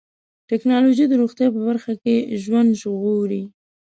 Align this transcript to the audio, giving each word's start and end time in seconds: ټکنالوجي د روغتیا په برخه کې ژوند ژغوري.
ټکنالوجي 0.49 1.05
د 1.09 1.13
روغتیا 1.21 1.47
په 1.55 1.59
برخه 1.67 1.93
کې 2.03 2.15
ژوند 2.43 2.69
ژغوري. 2.81 3.43